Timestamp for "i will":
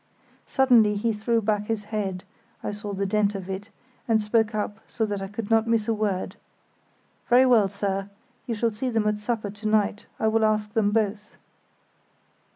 10.19-10.43